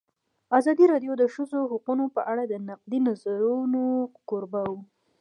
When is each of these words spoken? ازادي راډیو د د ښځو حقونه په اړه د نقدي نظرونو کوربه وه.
ازادي 0.57 0.85
راډیو 0.93 1.13
د 1.17 1.19
د 1.21 1.23
ښځو 1.33 1.59
حقونه 1.71 2.05
په 2.15 2.21
اړه 2.31 2.43
د 2.47 2.53
نقدي 2.69 2.99
نظرونو 3.07 3.81
کوربه 4.29 4.61
وه. 4.71 4.79